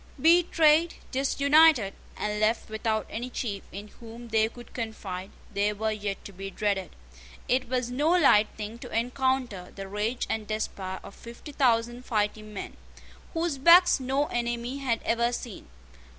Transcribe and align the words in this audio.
Betrayed, 0.19 0.95
disunited, 1.11 1.93
and 2.17 2.39
left 2.39 2.71
without 2.71 3.05
any 3.07 3.29
chief 3.29 3.61
in 3.71 3.89
whom 3.99 4.29
they 4.29 4.49
could 4.49 4.73
confide, 4.73 5.29
they 5.53 5.73
were 5.73 5.91
yet 5.91 6.25
to 6.25 6.33
be 6.33 6.49
dreaded. 6.49 6.95
It 7.47 7.69
was 7.69 7.91
no 7.91 8.09
light 8.09 8.47
thing 8.57 8.79
to 8.79 8.89
encounter 8.91 9.71
the 9.75 9.87
rage 9.87 10.25
and 10.27 10.47
despair 10.47 10.99
of 11.03 11.13
fifty 11.13 11.51
thousand 11.51 12.03
fighting 12.03 12.51
men, 12.51 12.77
whose 13.35 13.59
backs 13.59 13.99
no 13.99 14.25
enemy 14.25 14.79
had 14.79 15.03
ever 15.03 15.31
seen. 15.31 15.67